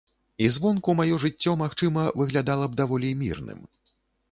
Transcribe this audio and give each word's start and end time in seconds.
І 0.45 0.45
звонку 0.53 0.95
маё 0.99 1.19
жыццё, 1.25 1.53
магчыма, 1.63 2.07
выглядала 2.23 2.65
б 2.73 2.81
даволі 2.83 3.15
мірным. 3.23 3.65